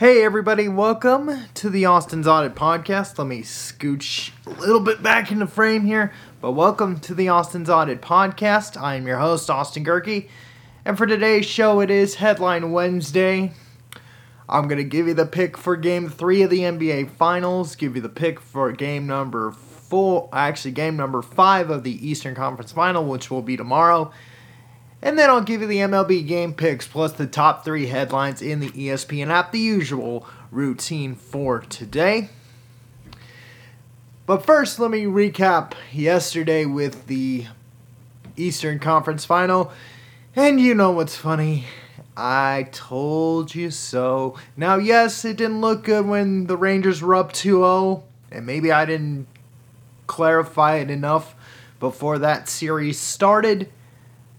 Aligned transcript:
Hey, 0.00 0.24
everybody, 0.24 0.66
welcome 0.66 1.30
to 1.52 1.68
the 1.68 1.84
Austin's 1.84 2.26
Audit 2.26 2.54
Podcast. 2.54 3.18
Let 3.18 3.26
me 3.26 3.42
scooch 3.42 4.30
a 4.46 4.58
little 4.58 4.80
bit 4.80 5.02
back 5.02 5.30
into 5.30 5.46
frame 5.46 5.84
here, 5.84 6.10
but 6.40 6.52
welcome 6.52 6.98
to 7.00 7.12
the 7.12 7.28
Austin's 7.28 7.68
Audit 7.68 8.00
Podcast. 8.00 8.80
I 8.80 8.94
am 8.94 9.06
your 9.06 9.18
host, 9.18 9.50
Austin 9.50 9.84
Gehrke, 9.84 10.30
and 10.86 10.96
for 10.96 11.06
today's 11.06 11.44
show, 11.44 11.80
it 11.80 11.90
is 11.90 12.14
Headline 12.14 12.72
Wednesday. 12.72 13.52
I'm 14.48 14.68
going 14.68 14.78
to 14.78 14.84
give 14.84 15.06
you 15.06 15.12
the 15.12 15.26
pick 15.26 15.58
for 15.58 15.76
game 15.76 16.08
three 16.08 16.40
of 16.40 16.48
the 16.48 16.60
NBA 16.60 17.10
Finals, 17.10 17.76
give 17.76 17.94
you 17.94 18.00
the 18.00 18.08
pick 18.08 18.40
for 18.40 18.72
game 18.72 19.06
number 19.06 19.52
four, 19.52 20.30
actually, 20.32 20.70
game 20.70 20.96
number 20.96 21.20
five 21.20 21.68
of 21.68 21.82
the 21.82 22.08
Eastern 22.08 22.34
Conference 22.34 22.72
Final, 22.72 23.04
which 23.04 23.30
will 23.30 23.42
be 23.42 23.58
tomorrow. 23.58 24.10
And 25.02 25.18
then 25.18 25.30
I'll 25.30 25.40
give 25.40 25.62
you 25.62 25.66
the 25.66 25.78
MLB 25.78 26.26
game 26.26 26.52
picks 26.52 26.86
plus 26.86 27.12
the 27.12 27.26
top 27.26 27.64
three 27.64 27.86
headlines 27.86 28.42
in 28.42 28.60
the 28.60 28.70
ESPN 28.70 29.28
app, 29.28 29.50
the 29.50 29.58
usual 29.58 30.26
routine 30.50 31.14
for 31.14 31.60
today. 31.60 32.28
But 34.26 34.44
first, 34.44 34.78
let 34.78 34.90
me 34.90 35.04
recap 35.04 35.72
yesterday 35.90 36.66
with 36.66 37.06
the 37.06 37.46
Eastern 38.36 38.78
Conference 38.78 39.24
Final. 39.24 39.72
And 40.36 40.60
you 40.60 40.74
know 40.74 40.90
what's 40.90 41.16
funny? 41.16 41.64
I 42.16 42.68
told 42.70 43.54
you 43.54 43.70
so. 43.70 44.36
Now, 44.56 44.76
yes, 44.76 45.24
it 45.24 45.38
didn't 45.38 45.62
look 45.62 45.84
good 45.84 46.06
when 46.06 46.46
the 46.46 46.56
Rangers 46.56 47.00
were 47.00 47.14
up 47.14 47.32
2 47.32 47.56
0, 47.56 48.04
and 48.30 48.44
maybe 48.44 48.70
I 48.70 48.84
didn't 48.84 49.26
clarify 50.06 50.76
it 50.76 50.90
enough 50.90 51.34
before 51.80 52.18
that 52.18 52.48
series 52.48 53.00
started 53.00 53.70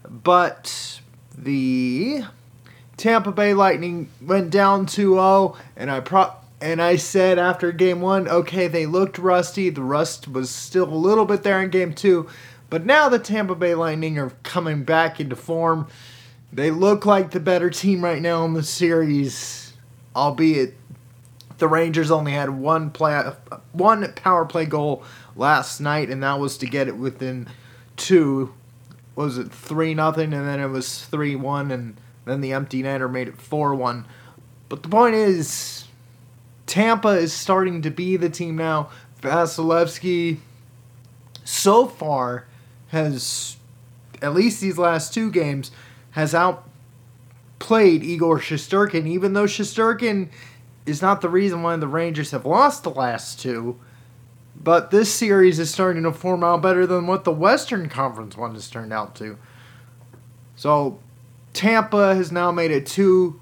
but 0.08 1.00
the 1.36 2.24
Tampa 2.96 3.32
Bay 3.32 3.54
Lightning 3.54 4.08
went 4.20 4.50
down 4.50 4.86
2-0 4.86 5.56
and 5.76 5.90
I 5.90 6.00
pro 6.00 6.32
and 6.60 6.80
I 6.80 6.94
said 6.94 7.40
after 7.40 7.72
game 7.72 8.00
1, 8.00 8.28
okay, 8.28 8.68
they 8.68 8.86
looked 8.86 9.18
rusty. 9.18 9.68
The 9.68 9.82
rust 9.82 10.28
was 10.28 10.48
still 10.48 10.88
a 10.88 10.94
little 10.94 11.24
bit 11.24 11.42
there 11.42 11.60
in 11.60 11.70
game 11.70 11.92
2, 11.92 12.28
but 12.70 12.86
now 12.86 13.08
the 13.08 13.18
Tampa 13.18 13.56
Bay 13.56 13.74
Lightning 13.74 14.16
are 14.16 14.30
coming 14.44 14.84
back 14.84 15.18
into 15.18 15.34
form. 15.34 15.88
They 16.52 16.70
look 16.70 17.04
like 17.04 17.32
the 17.32 17.40
better 17.40 17.68
team 17.68 18.04
right 18.04 18.22
now 18.22 18.44
in 18.44 18.54
the 18.54 18.62
series, 18.62 19.72
albeit 20.14 20.74
the 21.58 21.66
Rangers 21.66 22.10
only 22.10 22.32
had 22.32 22.50
one 22.50 22.90
play 22.90 23.22
one 23.72 24.12
power 24.14 24.44
play 24.44 24.66
goal 24.66 25.02
last 25.36 25.80
night 25.80 26.10
and 26.10 26.22
that 26.22 26.38
was 26.38 26.58
to 26.58 26.66
get 26.66 26.88
it 26.88 26.96
within 26.96 27.48
2 27.96 28.52
was 29.14 29.38
it 29.38 29.52
three 29.52 29.94
nothing, 29.94 30.32
and 30.32 30.46
then 30.46 30.60
it 30.60 30.68
was 30.68 31.04
three 31.04 31.36
one, 31.36 31.70
and 31.70 31.96
then 32.24 32.40
the 32.40 32.52
empty 32.52 32.82
netter 32.82 33.10
made 33.10 33.28
it 33.28 33.40
four 33.40 33.74
one. 33.74 34.06
But 34.68 34.82
the 34.82 34.88
point 34.88 35.14
is, 35.14 35.84
Tampa 36.66 37.08
is 37.08 37.32
starting 37.32 37.82
to 37.82 37.90
be 37.90 38.16
the 38.16 38.30
team 38.30 38.56
now. 38.56 38.90
Vasilevskiy, 39.20 40.38
so 41.44 41.86
far, 41.86 42.46
has 42.88 43.56
at 44.20 44.34
least 44.34 44.60
these 44.60 44.78
last 44.78 45.12
two 45.12 45.30
games 45.30 45.70
has 46.12 46.34
outplayed 46.34 48.02
Igor 48.02 48.38
Shesterkin, 48.38 49.06
even 49.06 49.32
though 49.32 49.44
Shesterkin 49.44 50.28
is 50.86 51.02
not 51.02 51.20
the 51.20 51.28
reason 51.28 51.62
why 51.62 51.76
the 51.76 51.88
Rangers 51.88 52.30
have 52.32 52.44
lost 52.44 52.82
the 52.82 52.90
last 52.90 53.40
two. 53.40 53.78
But 54.62 54.90
this 54.90 55.12
series 55.12 55.58
is 55.58 55.72
starting 55.72 56.04
to 56.04 56.12
form 56.12 56.44
out 56.44 56.62
better 56.62 56.86
than 56.86 57.06
what 57.06 57.24
the 57.24 57.32
Western 57.32 57.88
Conference 57.88 58.36
one 58.36 58.54
has 58.54 58.70
turned 58.70 58.92
out 58.92 59.14
to. 59.16 59.36
So 60.54 61.00
Tampa 61.52 62.14
has 62.14 62.30
now 62.30 62.52
made 62.52 62.70
it 62.70 62.86
2 62.86 63.40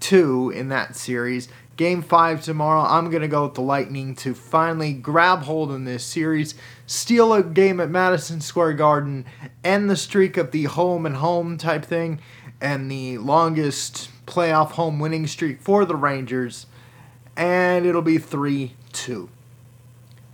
2 0.00 0.50
in 0.50 0.68
that 0.68 0.96
series. 0.96 1.48
Game 1.76 2.02
5 2.02 2.42
tomorrow, 2.42 2.82
I'm 2.82 3.08
going 3.08 3.22
to 3.22 3.28
go 3.28 3.44
with 3.44 3.54
the 3.54 3.62
Lightning 3.62 4.14
to 4.16 4.34
finally 4.34 4.92
grab 4.92 5.44
hold 5.44 5.72
in 5.72 5.84
this 5.84 6.04
series, 6.04 6.54
steal 6.86 7.32
a 7.32 7.42
game 7.42 7.80
at 7.80 7.88
Madison 7.88 8.40
Square 8.40 8.74
Garden, 8.74 9.24
end 9.64 9.88
the 9.88 9.96
streak 9.96 10.36
of 10.36 10.50
the 10.50 10.64
home 10.64 11.06
and 11.06 11.16
home 11.16 11.56
type 11.56 11.84
thing, 11.84 12.20
and 12.60 12.90
the 12.90 13.16
longest 13.18 14.10
playoff 14.26 14.72
home 14.72 14.98
winning 14.98 15.26
streak 15.26 15.62
for 15.62 15.84
the 15.86 15.96
Rangers. 15.96 16.66
And 17.36 17.86
it'll 17.86 18.02
be 18.02 18.18
3 18.18 18.74
2. 18.92 19.30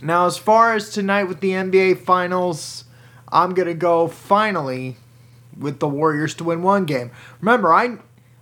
Now, 0.01 0.27
as 0.27 0.39
far 0.39 0.75
as 0.75 0.91
tonight 0.91 1.25
with 1.25 1.41
the 1.41 1.51
NBA 1.51 1.99
Finals, 1.99 2.85
I'm 3.31 3.55
to 3.55 3.75
go 3.75 4.07
finally 4.07 4.97
with 5.59 5.81
the 5.81 5.89
Warriors 5.89 6.35
to 6.35 6.45
win 6.45 6.63
one 6.63 6.85
game. 6.85 7.11
Remember, 7.41 7.75
I 7.75 7.99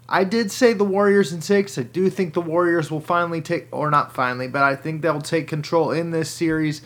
I 0.09 0.23
did 0.25 0.53
say 0.53 0.73
the 0.73 0.85
Warriors 0.85 1.33
in 1.33 1.43
six. 1.43 1.79
I 1.79 1.83
do 1.83 2.11
think 2.11 2.35
the 2.35 2.41
Warriors 2.41 2.91
will 2.91 3.01
finally 3.01 3.41
take, 3.41 3.67
or 3.73 3.91
not 3.91 4.15
finally, 4.15 4.47
but 4.47 4.63
I 4.63 4.77
think 4.77 5.03
they'll 5.03 5.21
take 5.21 5.49
control 5.49 5.91
in 5.91 6.11
this 6.11 6.31
series. 6.31 6.83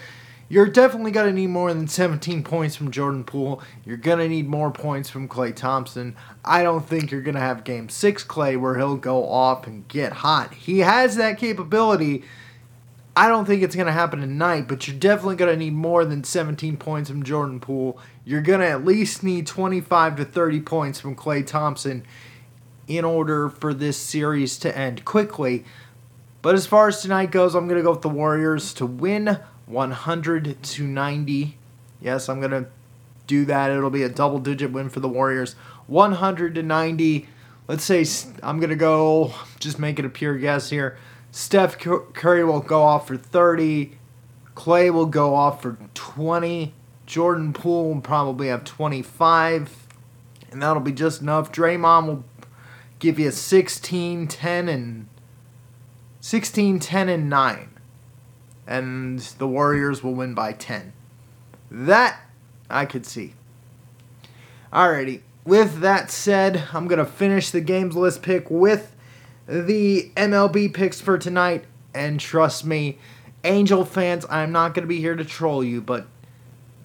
You're 0.49 0.67
definitely 0.67 1.13
going 1.13 1.29
to 1.29 1.33
need 1.33 1.49
more 1.49 1.73
than 1.73 1.87
17 1.87 2.43
points 2.43 2.75
from 2.75 2.91
Jordan 2.91 3.23
Poole. 3.23 3.63
You're 3.85 3.97
going 3.97 4.19
to 4.19 4.29
need 4.29 4.49
more 4.49 4.73
points 4.73 5.09
from 5.09 5.29
Klay 5.29 5.55
Thompson. 5.55 6.17
I 6.45 6.63
don't 6.63 6.85
think 6.85 7.11
you're 7.11 7.21
going 7.21 7.37
to 7.37 7.41
have 7.41 7.63
game 7.63 7.89
six 7.89 8.25
Klay, 8.25 8.59
where 8.59 8.77
he'll 8.77 8.97
go 8.97 9.29
off 9.29 9.67
and 9.67 9.87
get 9.87 10.13
hot. 10.13 10.55
He 10.55 10.81
has 10.81 11.17
that 11.17 11.39
capability 11.39 12.25
I 13.16 13.28
don't 13.28 13.44
think 13.44 13.62
it's 13.62 13.75
going 13.75 13.87
to 13.87 13.93
happen 13.93 14.21
tonight, 14.21 14.69
but 14.69 14.87
you're 14.87 14.97
definitely 14.97 15.37
going 15.37 15.50
to 15.50 15.56
need 15.56 15.72
more 15.72 16.04
than 16.04 16.22
17 16.22 16.76
points 16.76 17.10
from 17.10 17.22
Jordan 17.22 17.59
Poole. 17.59 17.98
You're 18.25 18.41
going 18.41 18.60
to 18.60 18.69
at 18.69 18.84
least 18.84 19.22
need 19.22 19.47
25 19.47 20.16
to 20.16 20.25
30 20.25 20.60
points 20.60 21.00
from 21.00 21.16
Klay 21.16 21.44
Thompson 21.44 22.04
in 22.87 23.04
order 23.04 23.48
for 23.48 23.75
this 23.75 23.97
series 23.97 24.59
to 24.59 24.76
end 24.76 25.04
quickly. 25.04 25.65
But 26.43 26.54
as 26.54 26.66
far 26.66 26.88
as 26.88 27.03
tonight 27.03 27.31
goes, 27.31 27.54
I'm 27.54 27.66
going 27.66 27.78
to 27.78 27.82
go 27.82 27.91
with 27.91 28.03
the 28.03 28.09
Warriors 28.09 28.72
to 28.75 28.87
win 28.87 29.38
100 29.66 30.62
to 30.62 30.82
90. 30.84 31.59
Yes, 32.00 32.28
I'm 32.28 32.41
going 32.41 32.50
to 32.50 32.66
do 33.27 33.44
that. 33.44 33.71
It'll 33.71 33.91
be 33.91 34.03
a 34.03 34.09
double 34.09 34.38
digit 34.38 34.72
win 34.72 34.88
for 34.88 35.00
the 35.00 35.09
Warriors. 35.09 35.54
100 35.88 36.54
to 36.54 36.62
90. 36.62 37.28
Let's 37.69 37.84
say 37.84 38.06
I'm 38.42 38.59
going 38.59 38.71
to 38.71 38.77
go, 38.77 39.34
just 39.59 39.78
make 39.78 39.98
it 39.98 40.04
a 40.04 40.09
pure 40.09 40.38
guess 40.38 40.71
here. 40.71 40.97
Steph 41.31 41.79
Curry 41.79 42.45
will 42.45 42.61
go 42.61 42.83
off 42.83 43.07
for 43.07 43.17
30. 43.17 43.97
Klay 44.55 44.93
will 44.93 45.07
go 45.07 45.35
off 45.35 45.63
for 45.63 45.79
20. 45.95 46.75
Jordan 47.07 47.53
Poole 47.53 47.95
will 47.95 48.01
probably 48.01 48.49
have 48.49 48.65
25. 48.65 49.89
And 50.51 50.63
that'll 50.63 50.83
be 50.83 50.93
just 50.93 51.23
enough. 51.23 51.53
Draymond 51.53 52.07
will 52.07 52.25
give 52.99 53.19
you 53.19 53.31
16, 53.31 54.27
10, 54.27 54.69
and 54.69 55.09
16, 56.21 56.79
10, 56.81 57.09
and 57.09 57.31
9. 57.31 57.71
And 58.67 59.19
the 59.21 59.49
Warriors 59.49 60.03
will 60.03 60.15
win 60.15 60.35
by 60.35 60.53
10. 60.53 60.93
That 61.71 62.21
I 62.69 62.85
could 62.87 63.07
see. 63.07 63.35
Alrighty. 64.73 65.23
With 65.45 65.81
that 65.81 66.11
said, 66.11 66.65
I'm 66.73 66.87
going 66.87 66.99
to 66.99 67.05
finish 67.05 67.51
the 67.51 67.61
games 67.61 67.97
list 67.97 68.23
pick 68.23 68.51
with 68.51 68.95
the 69.50 70.12
MLB 70.16 70.72
picks 70.72 71.00
for 71.00 71.19
tonight. 71.19 71.65
And 71.93 72.21
trust 72.21 72.65
me, 72.65 72.99
Angel 73.43 73.84
fans, 73.84 74.25
I'm 74.31 74.53
not 74.53 74.75
going 74.75 74.84
to 74.84 74.88
be 74.88 75.00
here 75.00 75.16
to 75.16 75.25
troll 75.25 75.65
you, 75.65 75.81
but 75.81 76.06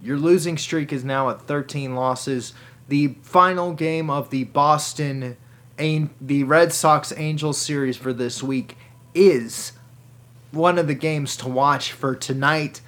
your 0.02 0.18
losing 0.18 0.58
streak 0.58 0.92
is 0.92 1.04
now 1.04 1.30
at 1.30 1.42
13 1.42 1.96
losses. 1.96 2.54
The 2.88 3.16
final 3.22 3.74
game 3.74 4.10
of 4.10 4.32
the 4.32 4.46
Boston, 4.46 5.38
the 5.78 6.44
Red 6.44 6.74
Sox 6.74 7.14
Angels 7.16 7.60
series 7.60 7.98
for 7.98 8.14
this 8.14 8.42
week 8.42 8.78
is 9.14 9.74
one 10.52 10.80
of 10.80 10.88
the 10.88 10.96
games 10.96 11.38
to 11.38 11.50
watch 11.50 11.92
for 11.92 12.16
tonight. 12.16 12.82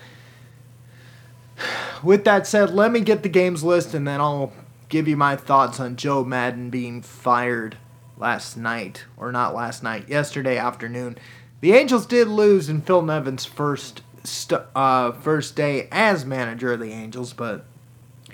With 2.03 2.23
that 2.23 2.47
said, 2.47 2.71
let 2.71 2.91
me 2.91 3.01
get 3.01 3.21
the 3.21 3.29
games 3.29 3.63
list 3.63 3.93
and 3.93 4.07
then 4.07 4.21
I'll 4.21 4.53
give 4.89 5.07
you 5.07 5.17
my 5.17 5.35
thoughts 5.35 5.79
on 5.79 5.97
Joe 5.97 6.23
Maddon 6.23 6.69
being 6.69 7.01
fired 7.01 7.77
last 8.17 8.57
night, 8.57 9.05
or 9.15 9.31
not 9.31 9.53
last 9.53 9.83
night, 9.83 10.09
yesterday 10.09 10.57
afternoon. 10.57 11.17
The 11.61 11.73
Angels 11.73 12.05
did 12.05 12.27
lose 12.27 12.69
in 12.69 12.81
Phil 12.81 13.01
Nevin's 13.01 13.45
first 13.45 14.01
st- 14.23 14.61
uh, 14.75 15.11
first 15.13 15.55
day 15.55 15.87
as 15.91 16.25
manager 16.25 16.73
of 16.73 16.79
the 16.79 16.91
Angels, 16.91 17.33
but 17.33 17.65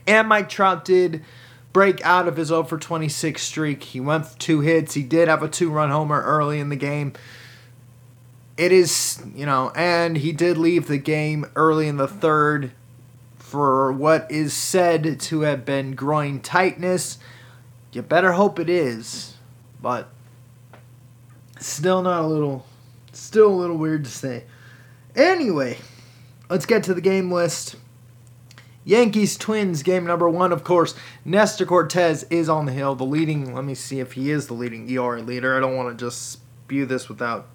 and 0.06 0.28
Mike 0.28 0.50
Trout 0.50 0.84
did 0.84 1.24
break 1.72 2.04
out 2.06 2.28
of 2.28 2.38
his 2.38 2.50
0 2.50 2.64
for 2.64 2.78
26 2.78 3.42
streak. 3.42 3.84
He 3.84 4.00
went 4.00 4.38
two 4.40 4.60
hits. 4.62 4.94
He 4.94 5.04
did 5.04 5.28
have 5.28 5.42
a 5.42 5.48
two-run 5.48 5.90
homer 5.90 6.22
early 6.22 6.60
in 6.60 6.70
the 6.70 6.76
game. 6.76 7.14
It 8.58 8.72
is, 8.72 9.24
you 9.34 9.46
know, 9.46 9.72
and 9.76 10.18
he 10.18 10.32
did 10.32 10.58
leave 10.58 10.88
the 10.88 11.00
game 11.00 11.46
early 11.56 11.88
in 11.88 11.98
the 11.98 12.08
third 12.08 12.72
for 13.38 13.92
what 13.92 14.30
is 14.30 14.54
said 14.54 15.20
to 15.20 15.42
have 15.42 15.66
been 15.66 15.96
groin 15.96 16.40
tightness. 16.40 17.18
You 17.92 18.04
better 18.04 18.34
hope 18.34 18.60
it 18.60 18.70
is 18.70 19.33
but 19.84 20.10
still 21.60 22.02
not 22.02 22.24
a 22.24 22.28
little, 22.28 22.66
still 23.12 23.50
a 23.50 23.54
little 23.54 23.78
weird 23.78 24.06
to 24.06 24.10
say. 24.10 24.46
Anyway, 25.14 25.78
let's 26.50 26.66
get 26.66 26.84
to 26.86 26.94
the 26.94 27.02
game 27.02 27.30
list. 27.30 27.76
Yankees 28.86 29.38
Twins 29.38 29.84
game 29.84 30.06
number 30.06 30.30
one, 30.30 30.54
of 30.54 30.64
course. 30.64 30.96
Nestor 31.24 31.66
Cortes 31.66 32.24
is 32.30 32.50
on 32.50 32.66
the 32.66 32.72
hill, 32.72 32.96
the 32.96 33.04
leading. 33.04 33.54
Let 33.54 33.66
me 33.66 33.76
see 33.76 34.00
if 34.00 34.14
he 34.14 34.32
is 34.32 34.48
the 34.48 34.54
leading 34.54 34.90
ERA 34.90 35.22
leader. 35.22 35.56
I 35.56 35.60
don't 35.60 35.76
want 35.76 35.98
to 35.98 36.06
just 36.06 36.32
spew 36.32 36.86
this 36.86 37.10
without 37.10 37.48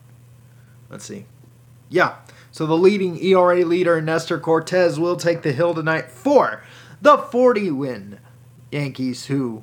let's 0.90 1.06
see. 1.06 1.24
Yeah. 1.88 2.16
So 2.50 2.66
the 2.66 2.76
leading 2.76 3.22
ERA 3.22 3.64
leader, 3.64 4.00
Nestor 4.02 4.38
Cortes, 4.38 4.98
will 4.98 5.16
take 5.16 5.42
the 5.42 5.52
hill 5.52 5.74
tonight 5.74 6.10
for 6.10 6.62
the 7.00 7.16
40 7.16 7.70
win 7.70 8.20
Yankees, 8.70 9.26
who 9.26 9.62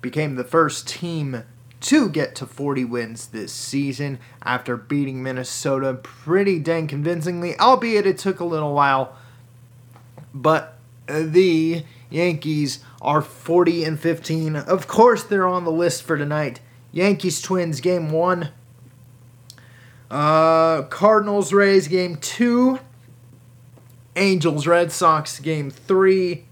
became 0.00 0.36
the 0.36 0.44
first 0.44 0.86
team 0.86 1.42
to 1.86 2.08
get 2.08 2.34
to 2.34 2.46
40 2.46 2.84
wins 2.84 3.28
this 3.28 3.52
season 3.52 4.18
after 4.42 4.76
beating 4.76 5.22
Minnesota 5.22 5.94
pretty 5.94 6.58
dang 6.58 6.88
convincingly, 6.88 7.56
albeit 7.60 8.06
it 8.06 8.18
took 8.18 8.40
a 8.40 8.44
little 8.44 8.74
while. 8.74 9.16
But 10.34 10.76
the 11.06 11.84
Yankees 12.10 12.80
are 13.00 13.22
40 13.22 13.84
and 13.84 14.00
15. 14.00 14.56
Of 14.56 14.88
course, 14.88 15.22
they're 15.22 15.46
on 15.46 15.64
the 15.64 15.70
list 15.70 16.02
for 16.02 16.18
tonight. 16.18 16.60
Yankees 16.90 17.40
Twins 17.40 17.80
game 17.80 18.10
one. 18.10 18.50
Uh, 20.10 20.82
Cardinals 20.82 21.52
Rays 21.52 21.86
game 21.86 22.16
two. 22.16 22.80
Angels 24.16 24.66
Red 24.66 24.90
Sox 24.90 25.38
game 25.38 25.70
three. 25.70 26.46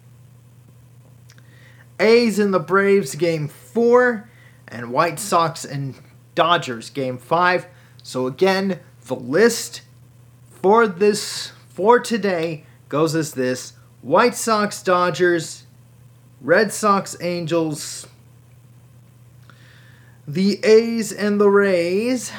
A's 1.99 2.39
and 2.39 2.55
the 2.55 2.61
Braves 2.61 3.17
game 3.17 3.49
four. 3.49 4.29
And 4.75 4.91
White 4.91 5.21
Sox 5.21 5.65
and 5.65 5.95
Dodgers 6.35 6.91
game 6.91 7.17
five. 7.17 7.69
So 8.03 8.27
again, 8.27 8.81
the 9.07 9.15
list 9.15 9.83
for 10.51 10.89
this 10.89 11.53
for 11.69 12.01
today 12.01 12.65
goes 12.89 13.15
as 13.15 13.35
this 13.35 13.75
White 14.03 14.35
Sox 14.35 14.83
Dodgers, 14.83 15.65
Red 16.41 16.73
Sox 16.73 17.17
Angels, 17.21 18.09
the 20.27 20.59
A's 20.65 21.13
and 21.13 21.41
the 21.41 21.49
Rays, 21.49 22.33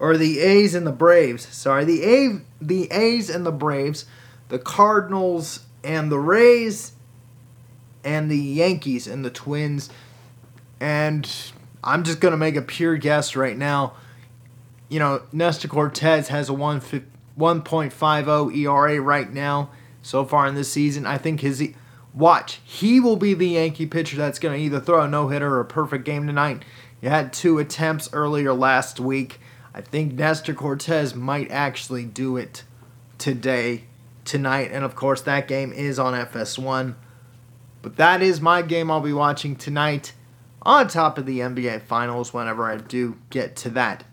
or 0.00 0.16
the 0.16 0.40
A's 0.40 0.74
and 0.74 0.84
the 0.84 0.92
Braves. 0.92 1.46
Sorry, 1.54 1.84
the 1.84 2.04
A 2.04 2.40
the 2.60 2.90
A's 2.90 3.30
and 3.30 3.46
the 3.46 3.52
Braves, 3.52 4.06
the 4.48 4.58
Cardinals 4.58 5.60
and 5.84 6.10
the 6.10 6.18
Rays, 6.18 6.94
and 8.02 8.28
the 8.28 8.36
Yankees 8.36 9.06
and 9.06 9.24
the 9.24 9.30
Twins. 9.30 9.88
And 10.80 11.30
I'm 11.82 12.04
just 12.04 12.20
gonna 12.20 12.36
make 12.36 12.56
a 12.56 12.62
pure 12.62 12.96
guess 12.96 13.36
right 13.36 13.56
now. 13.56 13.94
You 14.88 14.98
know, 14.98 15.22
Nestor 15.32 15.68
Cortes 15.68 16.28
has 16.28 16.48
a 16.48 16.54
1 16.54 16.80
1.50 17.38 18.56
ERA 18.56 19.00
right 19.00 19.30
now 19.30 19.70
so 20.00 20.24
far 20.24 20.46
in 20.46 20.54
this 20.54 20.72
season. 20.72 21.04
I 21.06 21.18
think 21.18 21.40
his 21.40 21.62
Watch, 22.16 22.60
he 22.64 22.98
will 22.98 23.16
be 23.16 23.34
the 23.34 23.48
Yankee 23.48 23.84
pitcher 23.84 24.16
that's 24.16 24.38
going 24.38 24.58
to 24.58 24.64
either 24.64 24.80
throw 24.80 25.02
a 25.02 25.08
no 25.08 25.28
hitter 25.28 25.54
or 25.54 25.60
a 25.60 25.66
perfect 25.66 26.06
game 26.06 26.26
tonight. 26.26 26.64
He 26.98 27.08
had 27.08 27.30
two 27.30 27.58
attempts 27.58 28.08
earlier 28.14 28.54
last 28.54 28.98
week. 28.98 29.38
I 29.74 29.82
think 29.82 30.14
Nestor 30.14 30.54
Cortes 30.54 31.14
might 31.14 31.50
actually 31.50 32.06
do 32.06 32.38
it 32.38 32.64
today, 33.18 33.84
tonight, 34.24 34.70
and 34.72 34.82
of 34.82 34.96
course, 34.96 35.20
that 35.22 35.46
game 35.46 35.74
is 35.74 35.98
on 35.98 36.14
FS1. 36.14 36.94
But 37.82 37.96
that 37.96 38.22
is 38.22 38.40
my 38.40 38.62
game 38.62 38.90
I'll 38.90 39.02
be 39.02 39.12
watching 39.12 39.54
tonight 39.54 40.14
on 40.62 40.88
top 40.88 41.18
of 41.18 41.26
the 41.26 41.40
NBA 41.40 41.82
Finals 41.82 42.32
whenever 42.32 42.70
I 42.70 42.76
do 42.76 43.16
get 43.30 43.56
to 43.56 43.70
that. 43.70 44.04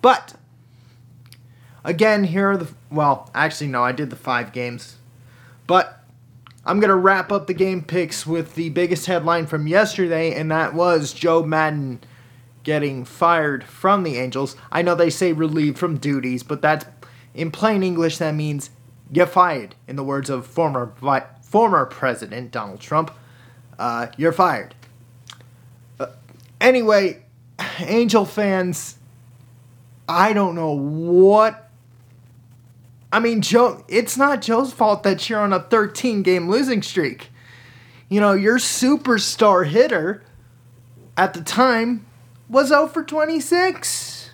But, 0.00 0.34
again, 1.84 2.24
here 2.24 2.50
are 2.50 2.56
the. 2.56 2.72
Well, 2.90 3.30
actually, 3.34 3.68
no, 3.68 3.82
I 3.82 3.92
did 3.92 4.10
the 4.10 4.16
five 4.16 4.52
games. 4.52 4.96
But 5.66 6.02
I'm 6.64 6.80
to 6.80 6.94
wrap 6.94 7.32
up 7.32 7.46
the 7.46 7.54
game 7.54 7.82
picks 7.82 8.26
with 8.26 8.54
the 8.54 8.70
biggest 8.70 9.06
headline 9.06 9.46
from 9.46 9.66
yesterday, 9.66 10.34
and 10.34 10.50
that 10.50 10.74
was 10.74 11.12
Joe 11.12 11.42
Maddon 11.42 12.00
getting 12.62 13.04
fired 13.04 13.64
from 13.64 14.02
the 14.02 14.18
Angels. 14.18 14.56
I 14.70 14.82
know 14.82 14.94
they 14.94 15.10
say 15.10 15.32
relieved 15.32 15.78
from 15.78 15.96
duties, 15.96 16.42
but 16.42 16.60
that's 16.60 16.84
in 17.34 17.50
plain 17.50 17.82
English 17.82 18.18
that 18.18 18.34
means 18.34 18.70
get 19.12 19.30
fired. 19.30 19.74
In 19.86 19.96
the 19.96 20.04
words 20.04 20.28
of 20.28 20.46
former 20.46 20.92
former 21.42 21.86
President 21.86 22.50
Donald 22.50 22.80
Trump, 22.80 23.10
uh, 23.78 24.08
you're 24.18 24.32
fired. 24.32 24.74
Anyway, 26.68 27.22
Angel 27.78 28.26
fans, 28.26 28.98
I 30.06 30.34
don't 30.34 30.54
know 30.54 30.72
what 30.74 31.70
I 33.10 33.20
mean, 33.20 33.40
Joe, 33.40 33.86
it's 33.88 34.18
not 34.18 34.42
Joe's 34.42 34.70
fault 34.70 35.02
that 35.04 35.30
you're 35.30 35.40
on 35.40 35.54
a 35.54 35.60
13 35.60 36.22
game 36.22 36.50
losing 36.50 36.82
streak. 36.82 37.30
You 38.10 38.20
know, 38.20 38.34
your 38.34 38.58
superstar 38.58 39.66
hitter 39.66 40.22
at 41.16 41.32
the 41.32 41.40
time 41.40 42.04
was 42.50 42.68
0 42.68 42.88
for 42.88 43.02
26. 43.02 44.28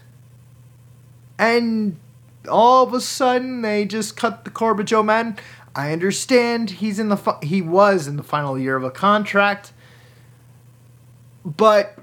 And 1.38 2.00
all 2.48 2.82
of 2.82 2.92
a 2.94 3.00
sudden 3.00 3.62
they 3.62 3.84
just 3.84 4.16
cut 4.16 4.44
the 4.44 4.50
cord 4.50 4.78
with 4.78 4.88
Joe 4.88 5.04
Maddon. 5.04 5.36
I 5.72 5.92
understand 5.92 6.70
he's 6.70 6.98
in 6.98 7.10
the 7.10 7.16
fi- 7.16 7.38
he 7.44 7.62
was 7.62 8.08
in 8.08 8.16
the 8.16 8.24
final 8.24 8.58
year 8.58 8.74
of 8.74 8.82
a 8.82 8.90
contract. 8.90 9.72
But 11.44 11.96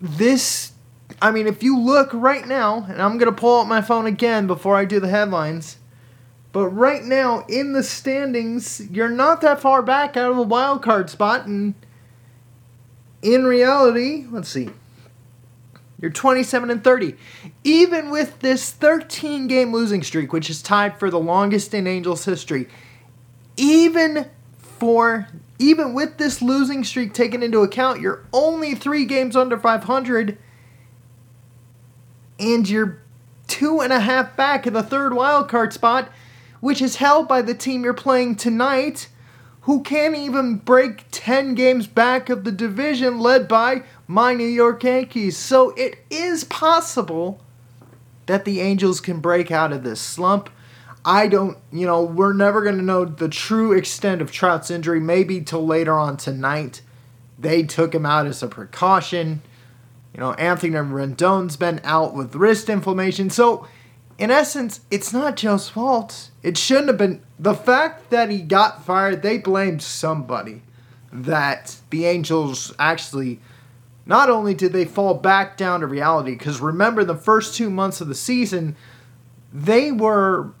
this 0.00 0.72
I 1.20 1.30
mean, 1.30 1.46
if 1.46 1.62
you 1.62 1.78
look 1.78 2.10
right 2.12 2.46
now, 2.46 2.86
and 2.88 3.00
I'm 3.00 3.18
going 3.18 3.32
to 3.32 3.40
pull 3.40 3.60
up 3.60 3.66
my 3.66 3.80
phone 3.80 4.06
again 4.06 4.46
before 4.46 4.76
I 4.76 4.84
do 4.84 5.00
the 5.00 5.08
headlines, 5.08 5.78
but 6.52 6.68
right 6.68 7.02
now 7.02 7.44
in 7.48 7.72
the 7.72 7.82
standings, 7.82 8.86
you're 8.90 9.08
not 9.08 9.40
that 9.40 9.60
far 9.60 9.82
back 9.82 10.16
out 10.16 10.30
of 10.30 10.36
the 10.36 10.42
wild 10.42 10.82
card 10.82 11.10
spot. 11.10 11.46
And 11.46 11.74
in 13.22 13.46
reality, 13.46 14.26
let's 14.30 14.48
see, 14.48 14.70
you're 16.00 16.10
27 16.10 16.70
and 16.70 16.84
30. 16.84 17.14
Even 17.64 18.10
with 18.10 18.38
this 18.40 18.70
13 18.70 19.48
game 19.48 19.72
losing 19.72 20.02
streak, 20.02 20.32
which 20.32 20.48
is 20.48 20.62
tied 20.62 20.98
for 20.98 21.10
the 21.10 21.18
longest 21.18 21.74
in 21.74 21.86
Angels 21.86 22.24
history, 22.24 22.68
even 23.56 24.28
for 24.78 25.28
even 25.58 25.92
with 25.92 26.18
this 26.18 26.40
losing 26.40 26.84
streak 26.84 27.12
taken 27.12 27.42
into 27.42 27.60
account, 27.60 28.00
you're 28.00 28.24
only 28.32 28.74
three 28.74 29.04
games 29.04 29.34
under 29.34 29.58
500 29.58 30.38
and 32.38 32.68
you're 32.68 33.02
two 33.48 33.80
and 33.80 33.92
a 33.92 34.00
half 34.00 34.36
back 34.36 34.66
in 34.66 34.74
the 34.74 34.82
third 34.82 35.14
wild 35.14 35.48
card 35.48 35.72
spot, 35.72 36.10
which 36.60 36.80
is 36.80 36.96
held 36.96 37.26
by 37.26 37.42
the 37.42 37.54
team 37.54 37.82
you're 37.82 37.94
playing 37.94 38.36
tonight, 38.36 39.08
who 39.62 39.82
can't 39.82 40.14
even 40.14 40.56
break 40.56 41.04
10 41.10 41.54
games 41.54 41.86
back 41.86 42.30
of 42.30 42.44
the 42.44 42.52
division 42.52 43.18
led 43.18 43.48
by 43.48 43.82
my 44.06 44.34
New 44.34 44.46
York 44.46 44.84
Yankees. 44.84 45.36
So 45.36 45.70
it 45.70 45.98
is 46.08 46.44
possible 46.44 47.40
that 48.26 48.44
the 48.44 48.60
Angels 48.60 49.00
can 49.00 49.20
break 49.20 49.50
out 49.50 49.72
of 49.72 49.82
this 49.82 50.00
slump. 50.00 50.50
I 51.04 51.28
don't, 51.28 51.58
you 51.72 51.86
know, 51.86 52.02
we're 52.02 52.32
never 52.32 52.62
going 52.62 52.76
to 52.76 52.82
know 52.82 53.04
the 53.04 53.28
true 53.28 53.72
extent 53.72 54.20
of 54.20 54.32
Trout's 54.32 54.70
injury, 54.70 55.00
maybe 55.00 55.40
till 55.40 55.64
later 55.64 55.98
on 55.98 56.16
tonight. 56.16 56.82
They 57.38 57.62
took 57.62 57.94
him 57.94 58.04
out 58.04 58.26
as 58.26 58.42
a 58.42 58.48
precaution. 58.48 59.42
You 60.12 60.20
know, 60.20 60.32
Anthony 60.32 60.72
Rendon's 60.72 61.56
been 61.56 61.80
out 61.84 62.14
with 62.14 62.34
wrist 62.34 62.68
inflammation. 62.68 63.30
So, 63.30 63.68
in 64.18 64.30
essence, 64.30 64.80
it's 64.90 65.12
not 65.12 65.36
Joe's 65.36 65.68
fault. 65.68 66.30
It 66.42 66.58
shouldn't 66.58 66.88
have 66.88 66.98
been. 66.98 67.22
The 67.38 67.54
fact 67.54 68.10
that 68.10 68.30
he 68.30 68.40
got 68.40 68.84
fired, 68.84 69.22
they 69.22 69.38
blamed 69.38 69.82
somebody. 69.82 70.62
That 71.12 71.76
the 71.90 72.06
Angels 72.06 72.74
actually. 72.78 73.40
Not 74.04 74.30
only 74.30 74.54
did 74.54 74.72
they 74.72 74.86
fall 74.86 75.12
back 75.12 75.58
down 75.58 75.80
to 75.80 75.86
reality, 75.86 76.32
because 76.32 76.60
remember 76.60 77.04
the 77.04 77.14
first 77.14 77.54
two 77.54 77.68
months 77.68 78.00
of 78.00 78.08
the 78.08 78.14
season, 78.14 78.74
they 79.52 79.92
were 79.92 80.54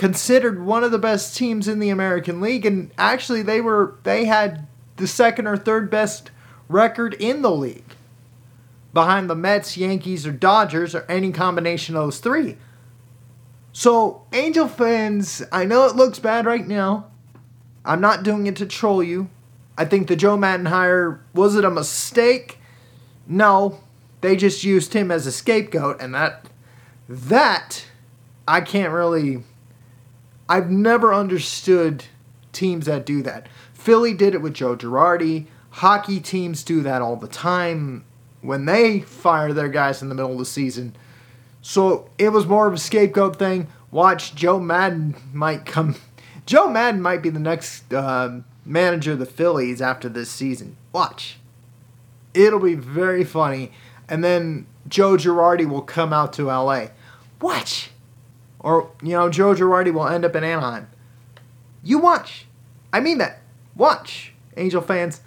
considered 0.00 0.64
one 0.64 0.82
of 0.82 0.90
the 0.90 0.98
best 0.98 1.36
teams 1.36 1.68
in 1.68 1.78
the 1.78 1.90
American 1.90 2.40
League, 2.40 2.64
and 2.64 2.90
actually 2.96 3.42
they 3.42 3.60
were 3.60 3.96
they 4.02 4.24
had 4.24 4.66
the 4.96 5.06
second 5.06 5.46
or 5.46 5.58
third 5.58 5.90
best 5.90 6.30
record 6.70 7.12
in 7.20 7.42
the 7.42 7.50
league 7.50 7.84
behind 8.94 9.28
the 9.28 9.34
Mets, 9.34 9.76
Yankees, 9.76 10.26
or 10.26 10.32
Dodgers, 10.32 10.94
or 10.94 11.04
any 11.06 11.30
combination 11.32 11.96
of 11.96 12.04
those 12.04 12.18
three. 12.18 12.56
So, 13.74 14.22
Angel 14.32 14.68
fans, 14.68 15.42
I 15.52 15.66
know 15.66 15.84
it 15.84 15.96
looks 15.96 16.18
bad 16.18 16.46
right 16.46 16.66
now. 16.66 17.10
I'm 17.84 18.00
not 18.00 18.22
doing 18.22 18.46
it 18.46 18.56
to 18.56 18.64
troll 18.64 19.02
you. 19.02 19.28
I 19.76 19.84
think 19.84 20.08
the 20.08 20.16
Joe 20.16 20.38
Maddon 20.38 20.66
hire 20.66 21.22
was 21.34 21.56
it 21.56 21.64
a 21.66 21.70
mistake? 21.70 22.58
No, 23.26 23.80
they 24.22 24.34
just 24.34 24.64
used 24.64 24.94
him 24.94 25.10
as 25.10 25.26
a 25.26 25.32
scapegoat, 25.32 26.00
and 26.00 26.14
that 26.14 26.46
that 27.06 27.84
I 28.48 28.62
can't 28.62 28.94
really. 28.94 29.44
I've 30.50 30.68
never 30.68 31.14
understood 31.14 32.06
teams 32.52 32.86
that 32.86 33.06
do 33.06 33.22
that. 33.22 33.46
Philly 33.72 34.12
did 34.12 34.34
it 34.34 34.42
with 34.42 34.52
Joe 34.52 34.74
Girardi. 34.74 35.46
Hockey 35.70 36.18
teams 36.18 36.64
do 36.64 36.82
that 36.82 37.00
all 37.00 37.14
the 37.14 37.28
time 37.28 38.04
when 38.40 38.64
they 38.64 38.98
fire 39.00 39.52
their 39.52 39.68
guys 39.68 40.02
in 40.02 40.08
the 40.08 40.14
middle 40.16 40.32
of 40.32 40.38
the 40.38 40.44
season. 40.44 40.96
So 41.62 42.10
it 42.18 42.30
was 42.30 42.46
more 42.46 42.66
of 42.66 42.74
a 42.74 42.78
scapegoat 42.78 43.36
thing. 43.36 43.68
Watch 43.92 44.34
Joe 44.34 44.58
Maddon 44.58 45.14
might 45.32 45.66
come. 45.66 45.94
Joe 46.46 46.68
Maddon 46.68 47.00
might 47.00 47.22
be 47.22 47.30
the 47.30 47.38
next 47.38 47.92
uh, 47.94 48.40
manager 48.64 49.12
of 49.12 49.20
the 49.20 49.26
Phillies 49.26 49.80
after 49.80 50.08
this 50.08 50.32
season. 50.32 50.76
Watch. 50.92 51.38
It'll 52.34 52.58
be 52.58 52.74
very 52.74 53.22
funny. 53.22 53.70
and 54.08 54.24
then 54.24 54.66
Joe 54.88 55.12
Girardi 55.16 55.68
will 55.68 55.82
come 55.82 56.12
out 56.12 56.32
to 56.32 56.46
LA. 56.46 56.86
Watch. 57.40 57.90
Or, 58.60 58.90
you 59.02 59.12
know, 59.12 59.28
Joe 59.30 59.54
Girardi 59.54 59.92
will 59.92 60.06
end 60.06 60.24
up 60.24 60.36
in 60.36 60.44
Anaheim. 60.44 60.88
You 61.82 61.98
watch. 61.98 62.46
I 62.92 63.00
mean 63.00 63.18
that. 63.18 63.40
Watch, 63.74 64.32
Angel 64.56 64.82
fans. 64.82 65.20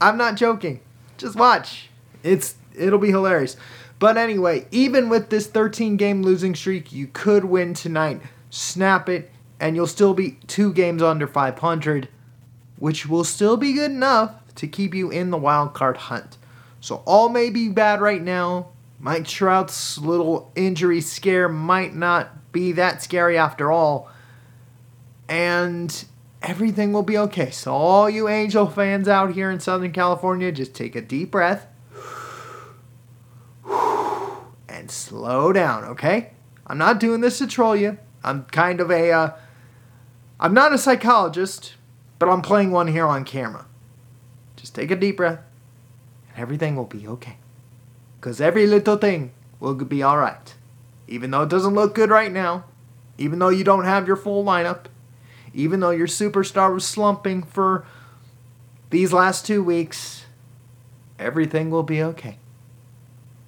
I'm 0.00 0.18
not 0.18 0.36
joking. 0.36 0.80
Just 1.16 1.36
watch. 1.36 1.88
It's 2.22 2.56
it'll 2.74 2.98
be 2.98 3.10
hilarious. 3.10 3.56
But 3.98 4.18
anyway, 4.18 4.66
even 4.70 5.08
with 5.08 5.30
this 5.30 5.46
13 5.46 5.96
game 5.96 6.22
losing 6.22 6.54
streak, 6.54 6.92
you 6.92 7.06
could 7.06 7.46
win 7.46 7.72
tonight. 7.72 8.20
Snap 8.50 9.08
it, 9.08 9.30
and 9.58 9.74
you'll 9.74 9.86
still 9.86 10.12
be 10.12 10.32
two 10.46 10.72
games 10.72 11.02
under 11.02 11.26
500, 11.26 12.08
which 12.78 13.06
will 13.06 13.24
still 13.24 13.56
be 13.56 13.72
good 13.72 13.90
enough 13.90 14.34
to 14.56 14.66
keep 14.66 14.94
you 14.94 15.10
in 15.10 15.30
the 15.30 15.38
wild 15.38 15.72
card 15.72 15.96
hunt. 15.96 16.36
So 16.80 17.02
all 17.06 17.28
may 17.30 17.48
be 17.48 17.68
bad 17.68 18.00
right 18.00 18.22
now. 18.22 18.68
Mike 18.98 19.26
Trout's 19.26 19.98
little 19.98 20.50
injury 20.54 21.00
scare 21.00 21.48
might 21.48 21.94
not 21.94 22.45
be 22.56 22.72
that 22.72 23.02
scary 23.02 23.36
after 23.36 23.70
all. 23.70 24.10
And 25.28 26.06
everything 26.40 26.90
will 26.94 27.02
be 27.02 27.18
okay. 27.18 27.50
So 27.50 27.74
all 27.74 28.08
you 28.08 28.28
Angel 28.28 28.66
fans 28.66 29.08
out 29.08 29.34
here 29.34 29.50
in 29.50 29.60
Southern 29.60 29.92
California, 29.92 30.50
just 30.50 30.74
take 30.74 30.96
a 30.96 31.02
deep 31.02 31.30
breath 31.32 31.66
and 34.68 34.90
slow 34.90 35.52
down, 35.52 35.84
okay? 35.84 36.30
I'm 36.66 36.78
not 36.78 36.98
doing 36.98 37.20
this 37.20 37.36
to 37.38 37.46
troll 37.46 37.76
you. 37.76 37.98
I'm 38.24 38.44
kind 38.44 38.80
of 38.80 38.90
a, 38.90 39.12
uh, 39.12 39.30
I'm 40.40 40.54
not 40.54 40.72
a 40.72 40.78
psychologist, 40.78 41.74
but 42.18 42.30
I'm 42.30 42.40
playing 42.40 42.70
one 42.70 42.88
here 42.88 43.06
on 43.06 43.24
camera. 43.24 43.66
Just 44.56 44.74
take 44.74 44.90
a 44.90 44.96
deep 44.96 45.18
breath, 45.18 45.40
and 46.30 46.38
everything 46.38 46.74
will 46.74 46.86
be 46.86 47.06
okay. 47.06 47.36
Because 48.18 48.40
every 48.40 48.66
little 48.66 48.96
thing 48.96 49.32
will 49.60 49.74
be 49.74 50.02
alright. 50.02 50.54
Even 51.08 51.30
though 51.30 51.42
it 51.42 51.48
doesn't 51.48 51.74
look 51.74 51.94
good 51.94 52.10
right 52.10 52.32
now, 52.32 52.64
even 53.18 53.38
though 53.38 53.48
you 53.48 53.64
don't 53.64 53.84
have 53.84 54.06
your 54.06 54.16
full 54.16 54.44
lineup, 54.44 54.86
even 55.54 55.80
though 55.80 55.90
your 55.90 56.06
superstar 56.06 56.72
was 56.72 56.84
slumping 56.84 57.42
for 57.42 57.86
these 58.90 59.12
last 59.12 59.46
two 59.46 59.62
weeks, 59.62 60.26
everything 61.18 61.70
will 61.70 61.82
be 61.82 62.02
okay. 62.02 62.38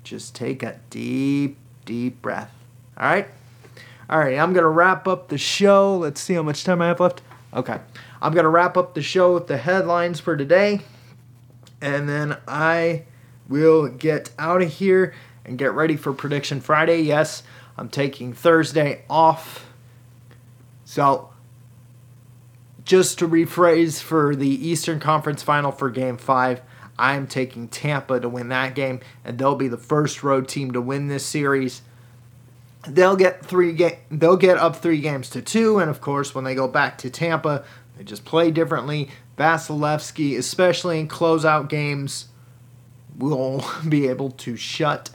Just 0.04 0.34
take 0.34 0.62
a 0.62 0.80
deep, 0.90 1.58
deep 1.84 2.22
breath. 2.22 2.52
All 2.96 3.08
right? 3.08 3.28
All 4.10 4.18
right, 4.18 4.38
I'm 4.38 4.54
going 4.54 4.62
to 4.62 4.70
wrap 4.70 5.06
up 5.06 5.28
the 5.28 5.36
show. 5.36 5.98
Let's 5.98 6.20
see 6.20 6.34
how 6.34 6.42
much 6.42 6.64
time 6.64 6.80
I 6.80 6.86
have 6.86 7.00
left. 7.00 7.20
Okay. 7.52 7.78
I'm 8.22 8.32
going 8.32 8.44
to 8.44 8.50
wrap 8.50 8.76
up 8.76 8.94
the 8.94 9.02
show 9.02 9.34
with 9.34 9.48
the 9.48 9.58
headlines 9.58 10.18
for 10.18 10.36
today. 10.36 10.80
And 11.80 12.08
then 12.08 12.38
I 12.48 13.04
will 13.48 13.88
get 13.88 14.30
out 14.38 14.62
of 14.62 14.72
here 14.72 15.14
and 15.48 15.58
get 15.58 15.72
ready 15.72 15.96
for 15.96 16.12
Prediction 16.12 16.60
Friday. 16.60 17.00
Yes, 17.00 17.42
I'm 17.76 17.88
taking 17.88 18.32
Thursday 18.32 19.04
off. 19.08 19.66
So, 20.84 21.30
just 22.84 23.18
to 23.18 23.28
rephrase 23.28 24.00
for 24.02 24.34
the 24.34 24.48
Eastern 24.48 25.00
Conference 25.00 25.42
Final 25.42 25.72
for 25.72 25.90
Game 25.90 26.16
5, 26.16 26.62
I'm 26.98 27.26
taking 27.26 27.68
Tampa 27.68 28.18
to 28.20 28.28
win 28.28 28.48
that 28.48 28.74
game, 28.74 29.00
and 29.24 29.38
they'll 29.38 29.54
be 29.54 29.68
the 29.68 29.76
first 29.76 30.22
road 30.22 30.48
team 30.48 30.72
to 30.72 30.80
win 30.80 31.08
this 31.08 31.24
series. 31.24 31.82
They'll 32.86 33.16
get 33.16 33.44
three 33.44 33.72
ga- 33.72 33.98
they'll 34.10 34.36
get 34.36 34.56
up 34.56 34.76
three 34.76 35.00
games 35.00 35.30
to 35.30 35.42
two, 35.42 35.78
and 35.78 35.90
of 35.90 36.00
course, 36.00 36.34
when 36.34 36.44
they 36.44 36.54
go 36.54 36.66
back 36.66 36.98
to 36.98 37.10
Tampa, 37.10 37.64
they 37.96 38.04
just 38.04 38.24
play 38.24 38.50
differently. 38.50 39.10
Vasilevskiy, 39.36 40.36
especially 40.36 40.98
in 40.98 41.08
closeout 41.08 41.68
games, 41.68 42.28
will 43.16 43.64
be 43.88 44.08
able 44.08 44.30
to 44.30 44.56
shut 44.56 45.10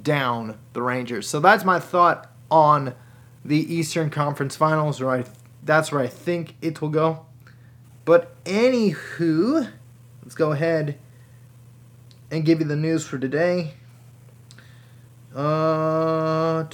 down 0.00 0.58
the 0.72 0.82
Rangers. 0.82 1.28
So 1.28 1.40
that's 1.40 1.64
my 1.64 1.78
thought 1.80 2.30
on 2.50 2.94
the 3.44 3.74
Eastern 3.74 4.10
Conference 4.10 4.56
Finals. 4.56 5.00
Right, 5.00 5.28
that's 5.62 5.92
where 5.92 6.02
I 6.02 6.08
think 6.08 6.56
it 6.60 6.80
will 6.80 6.88
go. 6.90 7.26
But 8.04 8.42
anywho, 8.44 9.70
let's 10.22 10.34
go 10.34 10.52
ahead 10.52 10.98
and 12.30 12.44
give 12.44 12.60
you 12.60 12.66
the 12.66 12.76
news 12.76 13.06
for 13.06 13.18
today. 13.18 13.74
Uh, 15.34 16.64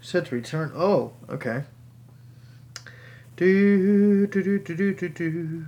set 0.00 0.26
to 0.26 0.34
return. 0.34 0.72
Oh, 0.74 1.12
okay. 1.30 1.64
Do, 3.36 4.26
do, 4.26 4.42
do, 4.42 4.58
do, 4.58 4.94
do, 4.94 5.08
do. 5.08 5.66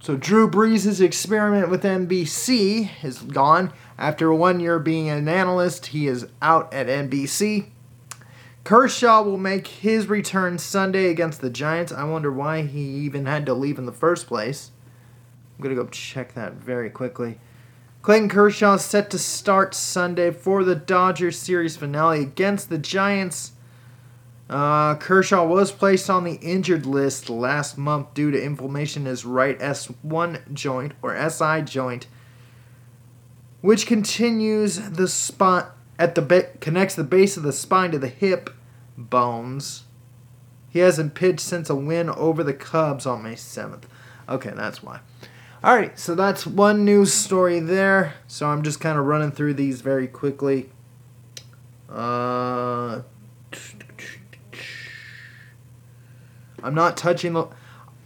So 0.00 0.16
Drew 0.16 0.48
Brees' 0.48 1.00
experiment 1.00 1.70
with 1.70 1.82
NBC 1.82 2.90
is 3.02 3.18
gone. 3.18 3.72
After 3.98 4.32
one 4.32 4.60
year 4.60 4.78
being 4.78 5.08
an 5.08 5.28
analyst, 5.28 5.86
he 5.86 6.06
is 6.06 6.26
out 6.40 6.72
at 6.72 6.86
NBC. 6.86 7.66
Kershaw 8.62 9.22
will 9.22 9.38
make 9.38 9.66
his 9.66 10.08
return 10.08 10.58
Sunday 10.58 11.10
against 11.10 11.40
the 11.40 11.50
Giants. 11.50 11.90
I 11.90 12.04
wonder 12.04 12.30
why 12.30 12.62
he 12.62 12.80
even 12.80 13.26
had 13.26 13.44
to 13.46 13.54
leave 13.54 13.78
in 13.78 13.86
the 13.86 13.92
first 13.92 14.26
place. 14.28 14.70
I'm 15.56 15.62
going 15.62 15.74
to 15.74 15.82
go 15.82 15.88
check 15.88 16.34
that 16.34 16.54
very 16.54 16.90
quickly. 16.90 17.40
Clayton 18.02 18.28
Kershaw 18.28 18.74
is 18.74 18.84
set 18.84 19.10
to 19.10 19.18
start 19.18 19.74
Sunday 19.74 20.30
for 20.30 20.62
the 20.62 20.76
Dodgers 20.76 21.36
series 21.36 21.76
finale 21.76 22.22
against 22.22 22.68
the 22.68 22.78
Giants. 22.78 23.52
Uh, 24.48 24.94
Kershaw 24.94 25.44
was 25.46 25.72
placed 25.72 26.08
on 26.08 26.24
the 26.24 26.36
injured 26.36 26.86
list 26.86 27.28
last 27.28 27.76
month 27.76 28.14
due 28.14 28.30
to 28.30 28.42
inflammation 28.42 29.02
in 29.02 29.08
his 29.08 29.24
right 29.24 29.58
S1 29.58 30.52
joint 30.54 30.92
or 31.02 31.30
SI 31.30 31.62
joint, 31.62 32.06
which 33.60 33.86
continues 33.86 34.76
the 34.76 35.06
spot 35.06 35.76
at 35.98 36.14
the 36.14 36.22
ba- 36.22 36.50
connects 36.60 36.94
the 36.94 37.04
base 37.04 37.36
of 37.36 37.42
the 37.42 37.52
spine 37.52 37.90
to 37.90 37.98
the 37.98 38.08
hip 38.08 38.50
bones. 38.96 39.84
He 40.70 40.78
hasn't 40.78 41.14
pitched 41.14 41.40
since 41.40 41.68
a 41.68 41.74
win 41.74 42.08
over 42.08 42.42
the 42.42 42.54
Cubs 42.54 43.04
on 43.04 43.22
May 43.22 43.34
7th. 43.34 43.84
Okay, 44.28 44.52
that's 44.54 44.82
why. 44.82 45.00
All 45.62 45.74
right, 45.74 45.98
so 45.98 46.14
that's 46.14 46.46
one 46.46 46.84
news 46.84 47.12
story 47.12 47.58
there. 47.58 48.14
So 48.26 48.46
I'm 48.46 48.62
just 48.62 48.80
kind 48.80 48.98
of 48.98 49.04
running 49.06 49.32
through 49.32 49.54
these 49.54 49.80
very 49.80 50.06
quickly. 50.06 50.70
Uh, 51.88 53.02
I'm 56.68 56.74
not 56.74 56.98
touching 56.98 57.32
the. 57.32 57.48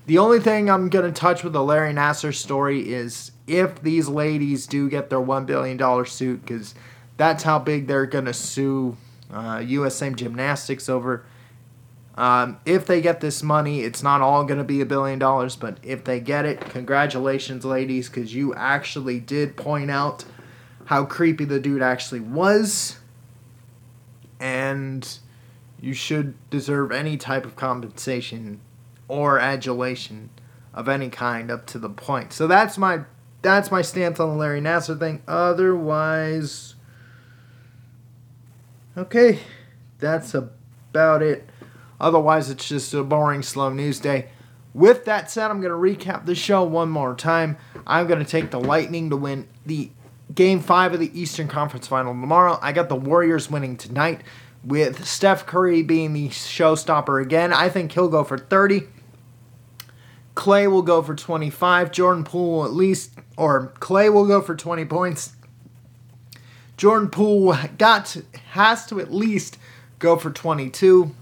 The 0.06 0.18
only 0.18 0.40
thing 0.40 0.70
I'm 0.70 0.88
going 0.88 1.04
to 1.04 1.12
touch 1.12 1.44
with 1.44 1.52
the 1.52 1.62
Larry 1.62 1.92
Nassar 1.92 2.34
story 2.34 2.92
is 2.92 3.32
if 3.46 3.82
these 3.82 4.08
ladies 4.08 4.66
do 4.66 4.88
get 4.88 5.10
their 5.10 5.20
$1 5.20 5.46
billion 5.46 6.06
suit, 6.06 6.40
because 6.44 6.74
that's 7.16 7.44
how 7.44 7.60
big 7.60 7.86
they're 7.86 8.06
going 8.06 8.24
to 8.24 8.32
sue 8.32 8.96
uh, 9.32 9.62
USA 9.64 10.10
Gymnastics 10.10 10.88
over. 10.88 11.24
Um, 12.16 12.58
if 12.66 12.84
they 12.86 13.00
get 13.00 13.20
this 13.20 13.42
money, 13.42 13.82
it's 13.82 14.02
not 14.02 14.20
all 14.20 14.44
going 14.44 14.58
to 14.58 14.64
be 14.64 14.80
a 14.80 14.86
billion 14.86 15.18
dollars, 15.18 15.54
but 15.54 15.78
if 15.82 16.04
they 16.04 16.18
get 16.18 16.46
it, 16.46 16.60
congratulations, 16.60 17.64
ladies, 17.64 18.08
because 18.08 18.34
you 18.34 18.54
actually 18.54 19.20
did 19.20 19.56
point 19.56 19.90
out 19.90 20.24
how 20.86 21.04
creepy 21.04 21.44
the 21.44 21.60
dude 21.60 21.80
actually 21.80 22.20
was. 22.20 22.98
And 24.40 25.08
you 25.82 25.92
should 25.92 26.34
deserve 26.48 26.92
any 26.92 27.16
type 27.16 27.44
of 27.44 27.56
compensation 27.56 28.60
or 29.08 29.38
adulation 29.38 30.30
of 30.72 30.88
any 30.88 31.10
kind 31.10 31.50
up 31.50 31.66
to 31.66 31.78
the 31.78 31.90
point. 31.90 32.32
So 32.32 32.46
that's 32.46 32.78
my 32.78 33.00
that's 33.42 33.72
my 33.72 33.82
stance 33.82 34.20
on 34.20 34.30
the 34.30 34.36
Larry 34.36 34.60
Nassar 34.60 34.98
thing. 34.98 35.20
Otherwise, 35.26 36.76
okay, 38.96 39.40
that's 39.98 40.32
about 40.32 41.20
it. 41.20 41.50
Otherwise, 42.00 42.48
it's 42.48 42.68
just 42.68 42.94
a 42.94 43.02
boring, 43.02 43.42
slow 43.42 43.70
news 43.70 43.98
day. 43.98 44.28
With 44.74 45.04
that 45.04 45.30
said, 45.30 45.50
I'm 45.50 45.60
going 45.60 45.72
to 45.72 46.06
recap 46.06 46.24
the 46.24 46.34
show 46.36 46.62
one 46.62 46.88
more 46.88 47.14
time. 47.14 47.58
I'm 47.86 48.06
going 48.06 48.24
to 48.24 48.30
take 48.30 48.50
the 48.50 48.60
Lightning 48.60 49.10
to 49.10 49.16
win 49.16 49.48
the 49.66 49.90
Game 50.34 50.60
5 50.60 50.94
of 50.94 51.00
the 51.00 51.20
Eastern 51.20 51.48
Conference 51.48 51.88
Final 51.88 52.12
tomorrow. 52.12 52.58
I 52.62 52.72
got 52.72 52.88
the 52.88 52.96
Warriors 52.96 53.50
winning 53.50 53.76
tonight 53.76 54.22
with 54.64 55.04
Steph 55.04 55.46
Curry 55.46 55.82
being 55.82 56.12
the 56.12 56.28
showstopper 56.28 57.20
again. 57.20 57.52
I 57.52 57.68
think 57.68 57.92
he'll 57.92 58.08
go 58.08 58.24
for 58.24 58.38
30. 58.38 58.82
Klay 60.34 60.70
will 60.70 60.82
go 60.82 61.02
for 61.02 61.14
25. 61.14 61.92
Jordan 61.92 62.24
Poole 62.24 62.58
will 62.58 62.64
at 62.64 62.72
least, 62.72 63.12
or 63.36 63.72
Klay 63.80 64.12
will 64.12 64.26
go 64.26 64.40
for 64.40 64.54
20 64.54 64.84
points. 64.86 65.34
Jordan 66.76 67.10
Poole 67.10 67.56
got 67.78 68.06
to, 68.06 68.24
has 68.50 68.86
to 68.86 68.98
at 68.98 69.12
least 69.12 69.58
go 69.98 70.16
for 70.16 70.30
22. 70.30 71.14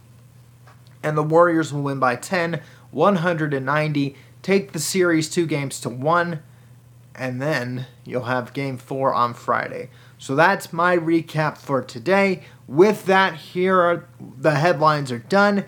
And 1.02 1.16
the 1.16 1.23
Warriors 1.23 1.73
will 1.73 1.82
win 1.82 1.99
by 1.99 2.16
10, 2.16 2.61
190. 2.90 4.16
Take 4.42 4.73
the 4.73 4.78
series 4.78 5.28
two 5.28 5.47
games 5.47 5.80
to 5.80 5.88
one. 5.88 6.42
And 7.14 7.42
then 7.42 7.87
you'll 8.04 8.25
have 8.25 8.52
game 8.52 8.78
four 8.78 9.12
on 9.12 9.35
Friday. 9.35 9.90
So 10.21 10.37
that's 10.37 10.71
my 10.71 10.99
recap 10.99 11.57
for 11.57 11.83
today. 11.83 12.43
With 12.69 13.07
that, 13.07 13.35
here 13.37 13.81
are 13.81 14.07
the 14.39 14.50
headlines 14.50 15.11
are 15.11 15.19
done. 15.19 15.65